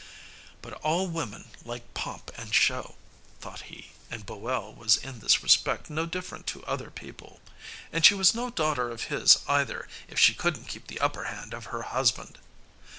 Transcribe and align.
But 0.63 0.73
all 0.81 1.05
women 1.07 1.51
like 1.63 1.93
pomp 1.93 2.31
and 2.35 2.55
show, 2.55 2.95
thought 3.39 3.65
he, 3.69 3.91
and 4.09 4.25
Boel 4.25 4.73
was 4.75 4.97
in 4.97 5.19
this 5.19 5.43
respect 5.43 5.91
no 5.91 6.07
different 6.07 6.47
to 6.47 6.65
other 6.65 6.89
people. 6.89 7.39
And 7.93 8.03
she 8.03 8.15
was 8.15 8.33
no 8.33 8.49
daughter 8.49 8.89
of 8.89 9.03
his 9.13 9.37
either, 9.47 9.87
if 10.07 10.17
she 10.17 10.33
couldn't 10.33 10.65
keep 10.69 10.87
the 10.87 10.99
upper 10.99 11.25
hand 11.25 11.53
of 11.53 11.65
her 11.65 11.83
husband. 11.83 12.39